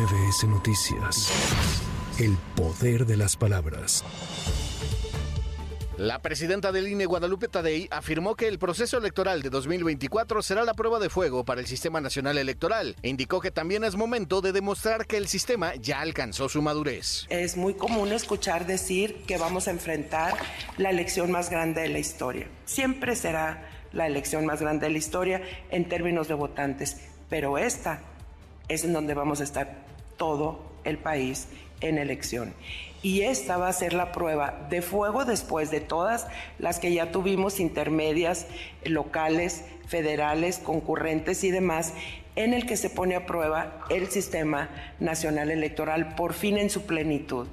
MBS 0.00 0.44
Noticias. 0.44 1.30
El 2.18 2.38
poder 2.56 3.04
de 3.04 3.18
las 3.18 3.36
palabras. 3.36 4.02
La 5.98 6.22
presidenta 6.22 6.72
del 6.72 6.88
INE, 6.88 7.04
Guadalupe 7.04 7.48
Tadei, 7.48 7.86
afirmó 7.90 8.34
que 8.34 8.48
el 8.48 8.58
proceso 8.58 8.96
electoral 8.96 9.42
de 9.42 9.50
2024 9.50 10.40
será 10.40 10.64
la 10.64 10.72
prueba 10.72 11.00
de 11.00 11.10
fuego 11.10 11.44
para 11.44 11.60
el 11.60 11.66
Sistema 11.66 12.00
Nacional 12.00 12.38
Electoral 12.38 12.96
e 13.02 13.10
indicó 13.10 13.42
que 13.42 13.50
también 13.50 13.84
es 13.84 13.94
momento 13.94 14.40
de 14.40 14.52
demostrar 14.52 15.06
que 15.06 15.18
el 15.18 15.28
sistema 15.28 15.74
ya 15.74 16.00
alcanzó 16.00 16.48
su 16.48 16.62
madurez. 16.62 17.26
Es 17.28 17.58
muy 17.58 17.74
común 17.74 18.10
escuchar 18.12 18.66
decir 18.66 19.24
que 19.26 19.36
vamos 19.36 19.68
a 19.68 19.72
enfrentar 19.72 20.34
la 20.78 20.88
elección 20.88 21.30
más 21.30 21.50
grande 21.50 21.82
de 21.82 21.90
la 21.90 21.98
historia. 21.98 22.48
Siempre 22.64 23.16
será 23.16 23.68
la 23.92 24.06
elección 24.06 24.46
más 24.46 24.62
grande 24.62 24.86
de 24.86 24.92
la 24.92 24.98
historia 24.98 25.42
en 25.70 25.90
términos 25.90 26.26
de 26.26 26.34
votantes, 26.34 26.96
pero 27.28 27.58
esta 27.58 28.09
es 28.70 28.84
en 28.84 28.92
donde 28.92 29.14
vamos 29.14 29.40
a 29.40 29.44
estar 29.44 29.74
todo 30.16 30.60
el 30.84 30.96
país 30.96 31.48
en 31.80 31.98
elección. 31.98 32.54
Y 33.02 33.22
esta 33.22 33.56
va 33.56 33.68
a 33.68 33.72
ser 33.72 33.92
la 33.94 34.12
prueba 34.12 34.66
de 34.70 34.80
fuego 34.80 35.24
después 35.24 35.70
de 35.70 35.80
todas 35.80 36.26
las 36.58 36.78
que 36.78 36.92
ya 36.92 37.10
tuvimos 37.10 37.58
intermedias, 37.58 38.46
locales, 38.84 39.64
federales, 39.88 40.58
concurrentes 40.58 41.42
y 41.42 41.50
demás, 41.50 41.94
en 42.44 42.54
el 42.54 42.66
que 42.66 42.76
se 42.76 42.90
pone 42.90 43.16
a 43.16 43.26
prueba 43.26 43.80
el 43.90 44.08
sistema 44.08 44.68
nacional 44.98 45.50
electoral 45.50 46.14
por 46.14 46.32
fin 46.32 46.58
en 46.58 46.70
su 46.70 46.86
plenitud. 46.86 47.46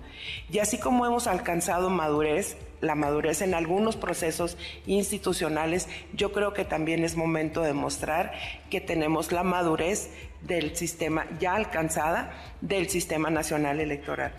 Y 0.51 0.59
así 0.59 0.77
como 0.77 1.05
hemos 1.05 1.27
alcanzado 1.27 1.89
madurez, 1.89 2.57
la 2.81 2.95
madurez 2.95 3.41
en 3.41 3.53
algunos 3.53 3.95
procesos 3.95 4.57
institucionales, 4.85 5.87
yo 6.13 6.31
creo 6.31 6.53
que 6.53 6.65
también 6.65 7.03
es 7.03 7.15
momento 7.15 7.61
de 7.61 7.73
mostrar 7.73 8.33
que 8.69 8.81
tenemos 8.81 9.31
la 9.31 9.43
madurez 9.43 10.09
del 10.41 10.75
sistema 10.75 11.25
ya 11.39 11.55
alcanzada 11.55 12.31
del 12.61 12.89
sistema 12.89 13.29
nacional 13.29 13.79
electoral. 13.79 14.33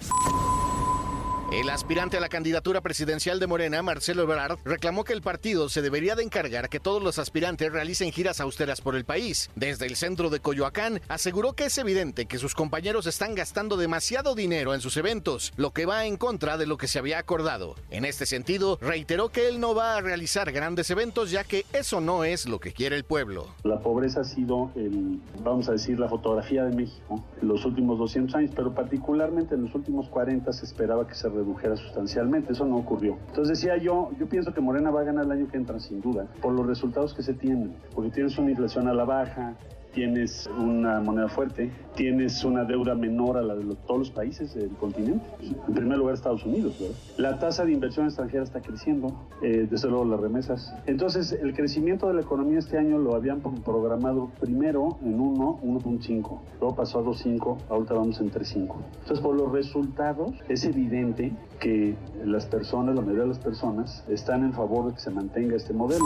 El 1.51 1.71
aspirante 1.71 2.19
a 2.19 2.21
la 2.21 2.29
candidatura 2.29 2.83
presidencial 2.83 3.41
de 3.41 3.47
Morena, 3.47 3.81
Marcelo 3.81 4.23
Ebrard, 4.23 4.59
reclamó 4.67 5.03
que 5.03 5.15
el 5.15 5.23
partido 5.23 5.71
se 5.71 5.81
debería 5.81 6.15
de 6.15 6.23
encargar 6.23 6.69
que 6.69 6.79
todos 6.79 7.03
los 7.03 7.19
aspirantes 7.19 7.73
realicen 7.73 8.13
giras 8.13 8.43
austeras 8.43 8.83
por 8.83 8.95
el 8.95 9.07
país. 9.07 9.51
Desde 9.57 9.87
el 9.87 9.97
centro 9.97 10.29
de 10.29 10.41
Coyoacán, 10.41 11.01
aseguró 11.09 11.55
que 11.55 11.65
es 11.65 11.79
evidente 11.79 12.27
que 12.27 12.37
sus 12.37 12.55
compañeros 12.55 13.07
están 13.07 13.35
gastando 13.35 13.79
demasiado 13.79 14.35
dinero 14.35 14.75
en 14.75 14.83
sus 14.83 14.99
eventos, 14.99 15.55
lo 15.57 15.71
que 15.71 15.87
va 15.87 16.05
en 16.05 16.19
contra 16.19 16.59
de 16.59 16.67
lo 16.67 16.77
que 16.77 16.87
se 16.87 16.99
había 16.99 17.19
acordado. 17.19 17.77
En 17.89 18.05
este 18.05 18.27
sentido, 18.27 18.77
reiteró 18.83 19.31
que 19.31 19.49
él 19.49 19.59
no 19.59 19.75
va 19.75 19.97
a 19.97 20.03
realizar 20.03 20.53
grandes 20.53 20.91
eventos 20.91 21.31
ya 21.31 21.45
que 21.45 21.65
eso 21.73 22.03
no 22.03 22.25
es 22.25 22.47
lo 22.47 22.61
que 22.61 22.73
quiere 22.73 22.95
el 22.95 23.05
pueblo. 23.05 23.47
La 23.65 23.81
pobreza 23.81 24.21
ha 24.21 24.25
sido, 24.25 24.71
el, 24.77 25.19
vamos 25.43 25.67
a 25.71 25.73
decir, 25.73 25.99
la 25.99 26.11
fotografía 26.11 26.65
de 26.65 26.77
México 26.77 27.25
en 27.41 27.49
los 27.49 27.65
últimos 27.65 27.99
200 27.99 28.35
años, 28.35 28.51
pero 28.55 28.75
particularmente 28.75 29.55
en 29.55 29.65
los 29.65 29.75
últimos 29.75 30.11
40 30.11 30.53
se 30.53 30.67
esperaba 30.67 31.09
que 31.09 31.15
se 31.15 31.38
redujera 31.39 31.77
sustancialmente. 31.77 32.53
Eso 32.53 32.65
no 32.65 32.77
ocurrió. 32.77 33.17
Entonces 33.29 33.59
decía 33.59 33.77
yo, 33.77 34.11
yo 34.19 34.29
pienso 34.29 34.53
que 34.53 34.61
Morena 34.61 34.91
va 34.91 35.01
a 35.01 35.05
ganar 35.05 35.25
el 35.25 35.33
año 35.33 35.49
que 35.49 35.57
entra 35.57 35.79
sin 35.81 36.01
duda, 36.01 36.27
por 36.43 36.53
los 36.53 36.67
resultados 36.67 37.15
que 37.15 37.23
se 37.23 37.35
tienen, 37.35 37.75
porque 37.95 38.11
tienes 38.11 38.37
una 38.39 38.51
inflación 38.51 38.89
a 38.89 38.95
la 38.95 39.05
baja, 39.05 39.55
tienes 39.93 40.49
una 40.59 41.01
moneda 41.01 41.29
fuerte, 41.29 41.71
tienes 41.95 42.45
una 42.45 42.65
deuda 42.65 42.95
menor 42.95 43.37
a 43.37 43.43
la 43.43 43.55
de 43.55 43.65
todos 43.87 43.99
los 43.99 44.11
países 44.11 44.55
del 44.55 44.71
continente. 44.71 45.25
En 45.67 45.75
primer 45.75 45.99
lugar, 45.99 46.15
Estados 46.15 46.45
Unidos. 46.45 46.77
La 47.17 47.39
tasa 47.39 47.65
de 47.65 47.73
inversión 47.73 48.07
extranjera 48.07 48.45
está 48.45 48.61
creciendo, 48.61 49.13
eh, 49.43 49.67
desde 49.71 49.89
luego 49.89 50.05
las 50.05 50.21
remesas. 50.21 50.75
Entonces, 50.87 51.33
el 51.33 51.55
crecimiento 51.55 52.07
de 52.09 52.15
la 52.15 52.21
economía 52.21 52.59
este 52.59 52.79
año 52.79 52.99
lo 52.99 53.15
habían 53.15 53.41
programado 53.41 54.31
primero 54.41 54.99
en 55.03 55.21
1, 55.21 55.61
1.5, 55.63 56.41
luego 56.61 56.77
pasó 56.77 57.01
a 57.01 57.03
2.5, 57.03 57.59
ahorita 57.69 57.95
vamos 57.95 58.21
en 58.21 58.31
3.5. 58.31 58.75
Entonces, 59.01 59.21
por 59.21 59.35
los 59.35 59.51
resultados, 59.53 60.33
es 60.49 60.65
evidente 60.65 61.33
que 61.61 61.97
las 62.25 62.47
personas, 62.47 62.95
la 62.95 63.01
mayoría 63.01 63.23
de 63.23 63.29
las 63.29 63.39
personas, 63.39 64.05
están 64.09 64.45
en 64.45 64.53
favor 64.53 64.89
de 64.89 64.95
que 64.95 65.01
se 65.01 65.11
mantenga 65.11 65.57
este 65.57 65.73
modelo. 65.73 66.05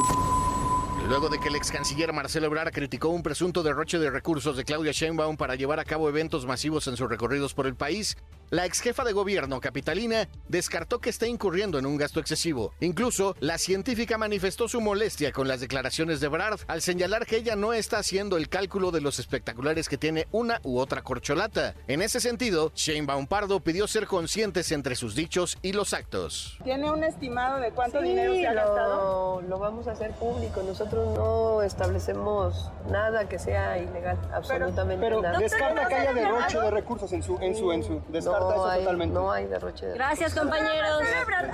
Luego 1.08 1.28
de 1.28 1.38
que 1.38 1.48
el 1.48 1.56
ex 1.56 1.70
canciller 1.70 2.12
Marcelo 2.12 2.46
Ebrard 2.46 2.72
criticó 2.72 3.08
un 3.08 3.22
presunto 3.22 3.62
derroche 3.62 3.98
de 3.98 4.10
recursos 4.10 4.56
de 4.56 4.64
Claudia 4.64 4.92
Sheinbaum 4.92 5.36
para 5.36 5.56
llevar 5.56 5.78
a 5.80 5.84
cabo 5.84 6.08
eventos 6.08 6.46
masivos 6.46 6.86
en 6.86 6.96
sus 6.96 7.08
recorridos 7.08 7.54
por 7.54 7.66
el 7.66 7.74
país, 7.74 8.16
la 8.52 8.66
ex 8.66 8.82
jefa 8.82 9.02
de 9.02 9.14
gobierno 9.14 9.62
capitalina 9.62 10.28
descartó 10.46 11.00
que 11.00 11.08
está 11.08 11.26
incurriendo 11.26 11.78
en 11.78 11.86
un 11.86 11.96
gasto 11.96 12.20
excesivo. 12.20 12.74
Incluso, 12.80 13.34
la 13.40 13.56
científica 13.56 14.18
manifestó 14.18 14.68
su 14.68 14.82
molestia 14.82 15.32
con 15.32 15.48
las 15.48 15.60
declaraciones 15.60 16.20
de 16.20 16.26
Ebrard 16.26 16.60
al 16.68 16.82
señalar 16.82 17.24
que 17.24 17.38
ella 17.38 17.56
no 17.56 17.72
está 17.72 17.96
haciendo 17.96 18.36
el 18.36 18.50
cálculo 18.50 18.90
de 18.90 19.00
los 19.00 19.18
espectaculares 19.18 19.88
que 19.88 19.96
tiene 19.96 20.28
una 20.32 20.60
u 20.64 20.78
otra 20.78 21.00
corcholata. 21.00 21.74
En 21.88 22.02
ese 22.02 22.20
sentido, 22.20 22.72
Sheinbaum 22.74 23.26
Pardo 23.26 23.60
pidió 23.60 23.88
ser 23.88 24.06
conscientes 24.06 24.70
entre 24.70 24.96
sus 24.96 25.14
dichos 25.14 25.56
y 25.62 25.72
los 25.72 25.94
actos. 25.94 26.58
¿Tiene 26.62 26.90
un 26.90 27.04
estimado 27.04 27.58
de 27.58 27.70
cuánto 27.70 28.02
dinero 28.02 28.34
se 28.34 28.46
ha 28.46 28.52
gastado? 28.52 29.40
Lo 29.48 29.58
vamos 29.60 29.88
a 29.88 29.92
hacer 29.92 30.10
público. 30.10 30.62
Nosotros 30.62 31.16
no 31.16 31.62
establecemos 31.62 32.70
nada 32.90 33.26
que 33.30 33.38
sea 33.38 33.78
ilegal, 33.78 34.18
absolutamente 34.34 35.02
pero, 35.02 35.22
nada. 35.22 35.38
descarta 35.38 35.88
que 35.88 35.94
haya 35.94 36.12
derroche 36.12 36.60
de 36.60 36.70
recursos 36.70 37.10
en 37.14 37.22
su, 37.22 37.38
en 37.40 37.56
su, 37.56 37.72
en 37.72 37.82
su 37.82 38.02
descarta 38.10 38.41
no 38.41 38.41
eso 38.50 38.66
hay, 38.66 38.80
totalmente. 38.80 39.14
No 39.14 39.30
hay 39.30 39.46
derroche 39.46 39.86
de 39.86 39.94
Gracias, 39.94 40.34
compañeros. 40.34 41.02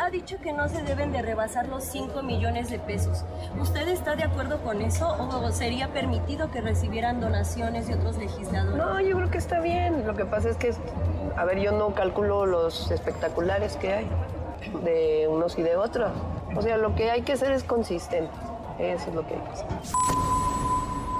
Ha 0.00 0.10
dicho 0.10 0.38
que 0.38 0.52
no 0.52 0.68
se 0.68 0.82
deben 0.82 1.12
de 1.12 1.22
rebasar 1.22 1.68
los 1.68 1.84
5 1.84 2.22
millones 2.22 2.70
de 2.70 2.78
pesos. 2.78 3.24
¿Usted 3.60 3.88
está 3.88 4.16
de 4.16 4.24
acuerdo 4.24 4.62
con 4.62 4.80
eso 4.82 5.08
o 5.18 5.50
sería 5.50 5.88
permitido 5.92 6.50
que 6.50 6.60
recibieran 6.60 7.20
donaciones 7.20 7.88
de 7.88 7.94
otros 7.94 8.16
legisladores? 8.16 8.76
No, 8.76 9.00
yo 9.00 9.16
creo 9.16 9.30
que 9.30 9.38
está 9.38 9.60
bien. 9.60 10.06
Lo 10.06 10.14
que 10.14 10.24
pasa 10.24 10.48
es 10.48 10.56
que, 10.56 10.74
a 11.36 11.44
ver, 11.44 11.60
yo 11.60 11.72
no 11.72 11.94
calculo 11.94 12.46
los 12.46 12.90
espectaculares 12.90 13.76
que 13.76 13.92
hay 13.92 14.10
de 14.84 15.26
unos 15.28 15.58
y 15.58 15.62
de 15.62 15.76
otros. 15.76 16.10
O 16.56 16.62
sea, 16.62 16.76
lo 16.76 16.94
que 16.94 17.10
hay 17.10 17.22
que 17.22 17.32
hacer 17.34 17.52
es 17.52 17.64
consistente. 17.64 18.32
Eso 18.78 19.08
es 19.10 19.14
lo 19.14 19.26
que 19.26 19.34
hay 19.34 19.40
que 19.40 19.50
hacer. 19.50 19.66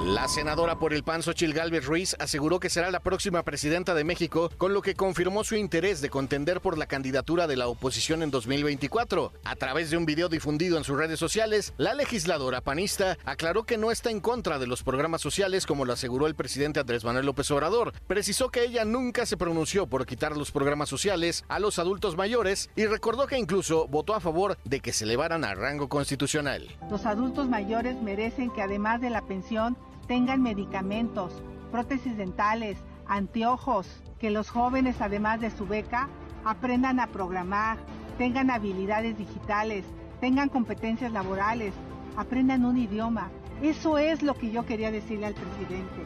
La 0.05 0.29
senadora 0.29 0.79
por 0.79 0.95
el 0.95 1.03
PAN, 1.03 1.25
Xochil 1.25 1.53
Gálvez 1.53 1.85
Ruiz, 1.85 2.15
aseguró 2.21 2.61
que 2.61 2.71
será 2.71 2.93
la 2.93 3.01
próxima 3.01 3.43
presidenta 3.43 3.95
de 3.95 4.05
México, 4.05 4.49
con 4.57 4.73
lo 4.73 4.81
que 4.81 4.95
confirmó 4.95 5.43
su 5.43 5.57
interés 5.57 6.01
de 6.01 6.09
contender 6.09 6.61
por 6.61 6.79
la 6.79 6.87
candidatura 6.87 7.49
de 7.49 7.57
la 7.57 7.67
oposición 7.67 8.23
en 8.23 8.31
2024. 8.31 9.33
A 9.43 9.57
través 9.57 9.91
de 9.91 9.97
un 9.97 10.07
video 10.07 10.29
difundido 10.29 10.79
en 10.79 10.85
sus 10.85 10.97
redes 10.97 11.19
sociales, 11.19 11.75
la 11.79 11.95
legisladora 11.95 12.61
panista 12.61 13.19
aclaró 13.25 13.65
que 13.65 13.77
no 13.77 13.91
está 13.91 14.13
en 14.13 14.21
contra 14.21 14.61
de 14.61 14.69
los 14.69 14.85
programas 14.85 15.21
sociales, 15.21 15.67
como 15.67 15.85
lo 15.85 15.95
aseguró 15.95 16.29
el 16.29 16.37
presidente 16.37 16.79
Andrés 16.79 17.05
Manuel 17.05 17.27
López 17.27 17.51
Obrador. 17.51 17.93
Precisó 18.07 18.51
que 18.51 18.63
ella 18.63 18.85
nunca 18.85 19.27
se 19.27 19.37
pronunció 19.37 19.89
por 19.89 20.07
quitar 20.07 20.37
los 20.37 20.53
programas 20.53 20.89
sociales 20.89 21.45
a 21.49 21.59
los 21.59 21.81
adultos 21.81 22.17
mayores 22.17 22.71
y 22.77 22.87
recordó 22.87 23.27
que 23.27 23.37
incluso 23.37 23.89
votó 23.89 24.15
a 24.15 24.21
favor 24.21 24.59
de 24.65 24.79
que 24.79 24.93
se 24.93 25.05
elevaran 25.05 25.45
a 25.45 25.57
rango 25.57 25.89
constitucional. 25.89 26.69
Los 26.89 27.05
adultos 27.05 27.49
mayores 27.49 28.01
merecen 28.01 28.53
que 28.53 28.63
además 28.63 29.01
de 29.01 29.11
la 29.11 29.23
pensión 29.23 29.77
tengan 30.09 30.43
medicamentos, 30.43 31.33
prótesis 31.71 32.17
dentales, 32.17 32.79
anteojos, 33.07 33.87
que 34.19 34.31
los 34.31 34.51
jóvenes 34.51 35.01
además 35.01 35.41
de 35.41 35.51
su 35.51 35.67
beca 35.67 36.09
aprendan 36.45 36.99
a 36.99 37.07
programar, 37.07 37.77
tengan 38.17 38.51
habilidades 38.51 39.17
digitales, 39.17 39.85
tengan 40.21 40.49
competencias 40.49 41.13
laborales, 41.13 41.73
aprendan 42.17 42.65
un 42.65 42.79
idioma. 42.79 43.31
Eso 43.63 43.99
es 43.99 44.23
lo 44.23 44.35
que 44.35 44.51
yo 44.51 44.67
quería 44.67 44.91
decirle 44.91 45.27
al 45.27 45.35
presidente. 45.35 46.03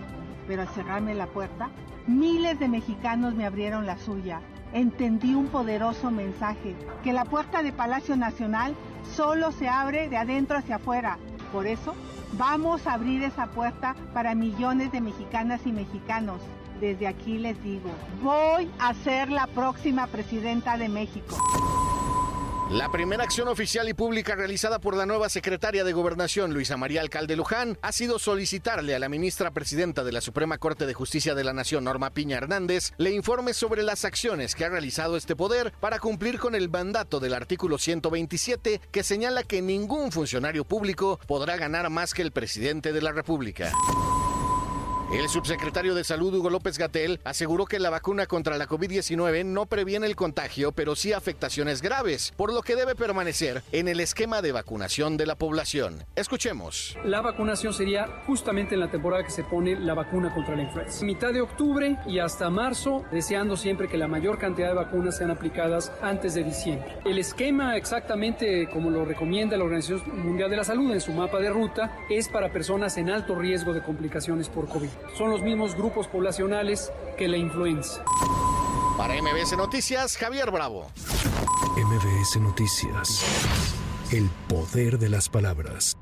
Pero 0.47 0.62
al 0.62 0.69
cerrarme 0.69 1.15
la 1.15 1.27
puerta, 1.27 1.71
miles 2.07 2.59
de 2.59 2.69
mexicanos 2.69 3.35
me 3.35 3.47
abrieron 3.47 3.87
la 3.87 3.97
suya. 3.99 4.41
Entendí 4.73 5.35
un 5.35 5.47
poderoso 5.47 6.11
mensaje, 6.11 6.75
que 7.05 7.12
la 7.12 7.25
puerta 7.25 7.62
de 7.62 7.73
Palacio 7.73 8.17
Nacional 8.17 8.75
solo 9.15 9.53
se 9.53 9.69
abre 9.69 10.09
de 10.09 10.17
adentro 10.17 10.59
hacia 10.59 10.77
afuera. 10.77 11.19
Por 11.53 11.67
eso 11.67 11.95
Vamos 12.33 12.87
a 12.87 12.95
abrir 12.95 13.23
esa 13.23 13.47
puerta 13.49 13.95
para 14.15 14.35
millones 14.35 14.91
de 14.91 15.03
mexicanas 15.03 15.61
y 15.67 15.73
mexicanos. 15.73 16.41
Desde 16.81 17.07
aquí 17.07 17.39
les 17.39 17.63
digo, 17.63 17.91
voy 18.23 18.71
a 18.79 18.94
ser 18.94 19.31
la 19.31 19.47
próxima 19.47 20.06
presidenta 20.06 20.79
de 20.79 20.88
México. 20.88 21.37
La 22.70 22.91
primera 22.91 23.25
acción 23.25 23.49
oficial 23.49 23.88
y 23.88 23.93
pública 23.93 24.35
realizada 24.35 24.79
por 24.79 24.97
la 24.97 25.05
nueva 25.05 25.29
secretaria 25.29 25.85
de 25.85 25.93
Gobernación, 25.93 26.55
Luisa 26.55 26.76
María 26.76 27.03
Alcalde 27.03 27.37
Luján, 27.37 27.76
ha 27.82 27.93
sido 27.93 28.19
solicitarle 28.19 28.94
a 28.94 28.99
la 28.99 29.11
ministra 29.11 29.50
presidenta 29.50 30.05
de 30.05 30.12
la 30.12 30.23
Suprema 30.23 30.56
Corte 30.56 30.87
de 30.87 30.94
Justicia 30.94 31.35
de 31.35 31.44
la 31.44 31.53
Nación, 31.53 31.85
Norma 31.85 32.11
Piña 32.11 32.38
Hernández, 32.38 32.93
le 32.97 33.11
informe 33.11 33.53
sobre 33.53 33.82
las 33.82 34.05
acciones 34.06 34.55
que 34.55 34.64
ha 34.64 34.70
realizado 34.70 35.17
este 35.17 35.37
poder 35.37 35.73
para 35.81 35.99
cumplir 35.99 36.38
con 36.38 36.55
el 36.55 36.70
mandato 36.70 37.20
del 37.20 37.35
artículo 37.35 37.76
127 37.76 38.81
que 38.91 39.03
señala 39.03 39.43
que 39.43 39.61
ningún 39.61 40.11
funcionario 40.11 40.64
público 40.64 41.20
podrá 41.26 41.56
ganar 41.56 41.91
más 41.91 42.14
que 42.14 42.23
el 42.23 42.32
presidente 42.32 42.93
de 42.93 43.03
la 43.03 43.12
República. 43.12 43.73
El 45.12 45.29
subsecretario 45.29 45.94
de 45.94 46.05
Salud, 46.05 46.32
Hugo 46.35 46.49
López 46.49 46.79
Gatel, 46.79 47.20
aseguró 47.23 47.67
que 47.67 47.79
la 47.79 47.91
vacuna 47.91 48.25
contra 48.25 48.56
la 48.56 48.67
COVID-19 48.67 49.44
no 49.44 49.67
previene 49.67 50.06
el 50.06 50.17
contagio, 50.17 50.73
pero 50.73 50.97
sí 50.97 51.12
afectaciones 51.12 51.82
graves, 51.82 52.32
por 52.35 52.50
lo 52.50 52.62
que 52.62 52.76
debe 52.76 52.94
permanecer 52.94 53.62
en 53.73 53.88
el 53.88 54.00
esquema 54.00 54.41
de 54.41 54.53
vacunación 54.53 55.19
de 55.19 55.26
la 55.26 55.35
población. 55.35 56.03
Escuchemos. 56.17 56.97
La 57.05 57.20
vacunación 57.20 57.75
sería 57.75 58.23
justamente 58.26 58.75
en 58.75 58.81
la 58.81 58.91
temporada 58.91 59.23
que 59.23 59.31
se 59.31 59.44
pone 59.44 59.79
la 59.79 59.93
vacuna 59.93 60.32
contra 60.32 60.56
la 60.56 60.62
influenza. 60.62 61.05
Mitad 61.05 61.35
de 61.35 61.43
octubre 61.43 61.99
y 62.06 62.19
hasta 62.19 62.49
marzo, 62.49 63.05
deseando 63.12 63.59
siempre 63.59 63.88
que 63.88 63.99
la 63.99 64.09
mayor 64.09 64.38
cantidad 64.38 64.69
de 64.69 64.75
vacunas 64.75 65.19
sean 65.19 65.31
aplicadas 65.31 65.93
antes 66.00 66.32
de 66.32 66.43
diciembre. 66.43 66.97
El 67.05 67.19
esquema 67.19 67.76
exactamente 67.76 68.67
como 68.70 68.88
lo 68.88 69.05
recomienda 69.05 69.59
la 69.59 69.64
Organización 69.64 70.25
Mundial 70.25 70.49
de 70.49 70.56
la 70.56 70.64
Salud 70.64 70.91
en 70.91 71.03
su 71.03 71.12
mapa 71.12 71.38
de 71.38 71.50
ruta 71.50 71.99
es 72.09 72.29
para 72.29 72.50
personas 72.50 72.97
en 72.97 73.11
alto 73.11 73.35
riesgo 73.35 73.75
de 73.75 73.82
complicaciones 73.82 74.49
por 74.49 74.67
COVID 74.70 75.01
son 75.16 75.31
los 75.31 75.43
mismos 75.43 75.75
grupos 75.75 76.08
poblacionales 76.08 76.93
que 77.16 77.28
la 77.28 77.37
influenza. 77.37 78.04
Para 78.96 79.14
MBS 79.14 79.56
Noticias, 79.56 80.16
Javier 80.16 80.50
Bravo. 80.50 80.90
MBS 81.76 82.40
Noticias. 82.40 83.25
El 84.10 84.28
poder 84.49 84.99
de 84.99 85.08
las 85.08 85.28
palabras. 85.28 85.96